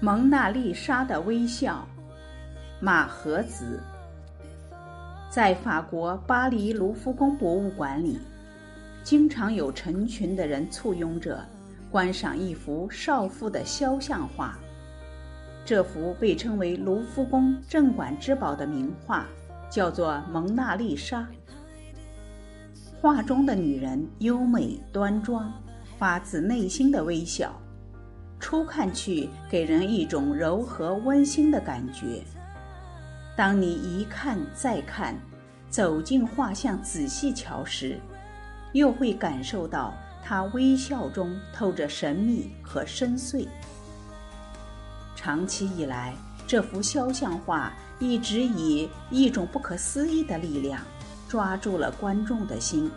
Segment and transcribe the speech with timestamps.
[0.00, 1.84] 蒙娜丽莎的微笑，
[2.78, 3.80] 马和子。
[5.28, 8.16] 在法国巴黎卢浮宫博物馆里，
[9.02, 11.44] 经常有成群的人簇拥着
[11.90, 14.56] 观赏一幅少妇的肖像画。
[15.64, 19.26] 这幅被称为卢浮宫镇馆之宝的名画，
[19.68, 21.22] 叫做《蒙娜丽莎》。
[23.00, 25.52] 画中的女人优美端庄，
[25.98, 27.52] 发自内心的微笑。
[28.40, 32.22] 初看去，给人一种柔和温馨的感觉。
[33.36, 35.14] 当你一看再看，
[35.70, 38.00] 走进画像仔细瞧时，
[38.72, 43.46] 又会感受到他微笑中透着神秘和深邃。
[45.14, 46.14] 长期以来，
[46.46, 50.80] 这幅肖像画一直以一种不可思议的力量
[51.28, 52.90] 抓住了观众的心，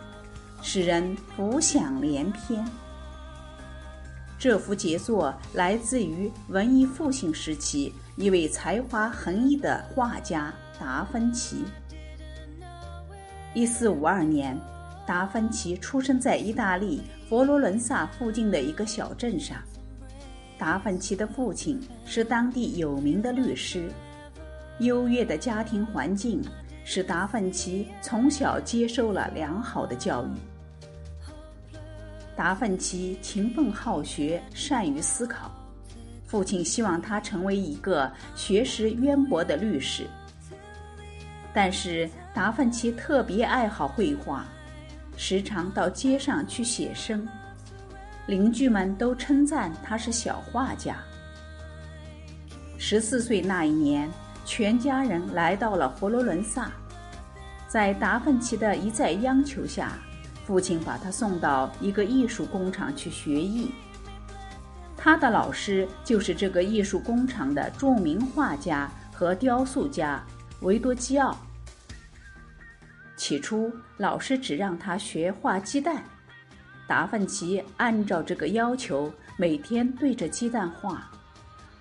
[0.62, 2.64] 使人浮想联翩。
[4.42, 11.64] 这幅杰作来自于文艺复兴时期一位才华横溢的画家达芬奇。
[13.54, 14.58] 一四五二年，
[15.06, 19.56] 达芬奇出生在意大利佛罗伦萨附近的一个小镇上。
[20.58, 23.88] 达芬奇的父亲是当地有名的律师，
[24.80, 26.42] 优越的家庭环境
[26.84, 30.51] 使达芬奇从小接受了良好的教育。
[32.42, 35.48] 达芬奇勤奋好学，善于思考。
[36.26, 40.08] 父亲希望他成为一个学识渊博的律师。
[41.54, 44.44] 但是达芬奇特别爱好绘画，
[45.16, 47.24] 时常到街上去写生。
[48.26, 50.96] 邻居们都称赞他是小画家。
[52.76, 54.10] 十四岁那一年，
[54.44, 56.72] 全家人来到了佛罗伦萨，
[57.68, 59.96] 在达芬奇的一再央求下。
[60.44, 63.70] 父亲把他送到一个艺术工厂去学艺，
[64.96, 70.20] 他的老师就是这个艺术工厂的著名画家和雕塑家
[70.60, 71.38] 维多基奥。
[73.16, 76.02] 起初，老师只让他学画鸡蛋，
[76.88, 81.08] 达芬奇按照这个要求，每天对着鸡蛋画，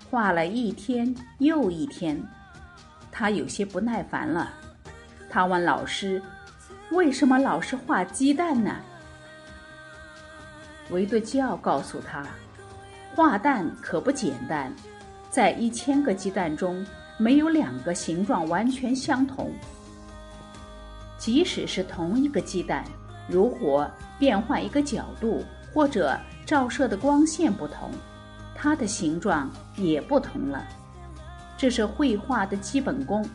[0.08, 2.24] 画了一天又一天，
[3.12, 4.54] 他有些不耐烦了，
[5.32, 6.22] 他问老师。
[6.92, 8.76] 为什么老是画鸡蛋呢？
[10.90, 12.28] 维多基奥告诉他，
[13.16, 14.74] 画蛋可不简单，
[15.30, 16.86] 在一千个鸡蛋中，
[17.18, 19.54] 没有两个形状完全相同。
[21.18, 22.84] 即使是同一个鸡蛋，
[23.30, 27.90] 如果变换一个角度或者照射的光线不同，
[28.54, 30.62] 它的形状也不同了。
[31.58, 33.26] 这是绘画的基本功，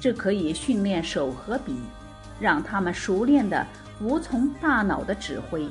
[0.00, 1.76] 这可以训练手和笔。
[2.40, 3.66] 让他们熟练的
[3.98, 5.68] 服从大脑的指挥。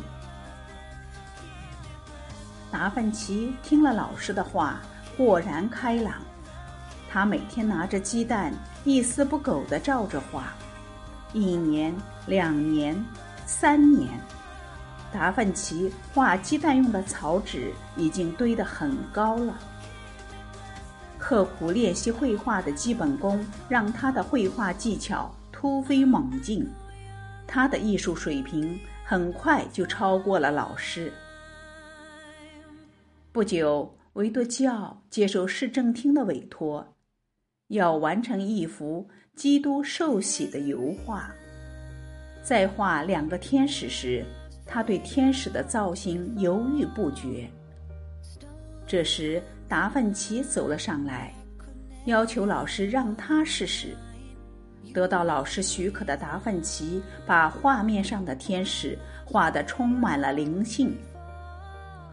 [2.71, 4.79] 达芬奇听了老师的话，
[5.15, 6.15] 豁然开朗。
[7.11, 8.51] 他每天拿着鸡蛋，
[8.83, 10.53] 一丝不苟的照着画。
[11.31, 12.95] 一年、两年、
[13.45, 14.19] 三年，
[15.11, 19.53] 达芬奇画鸡蛋用的草纸已经堆得很高了。
[21.19, 25.31] 刻苦练习绘画的基本功，让他的绘画技巧。
[25.63, 26.69] 突飞猛进，
[27.47, 31.09] 他的艺术水平很快就超过了老师。
[33.31, 36.85] 不久，维多基奥接受市政厅的委托，
[37.69, 39.07] 要完成一幅
[39.37, 41.31] 基督受洗的油画。
[42.43, 44.25] 在画两个天使时，
[44.65, 47.49] 他对天使的造型犹豫不决。
[48.85, 51.33] 这时，达芬奇走了上来，
[52.03, 53.95] 要求老师让他试试。
[54.91, 60.95] 得到老师许可的达芬奇，把画面上的天使画得充满了灵性。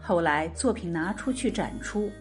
[0.01, 2.11] 后来作品拿出去展出，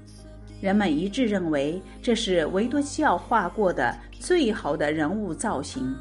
[0.60, 5.94] 人们一致认为这是维多基奥画过的最好的人物造型。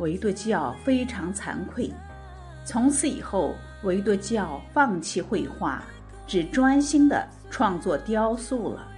[0.00, 1.88] 维多基奥非常惭愧，
[2.64, 5.84] 从此以后，维多基奥放弃绘画，
[6.26, 8.88] 只专心的创作雕塑了。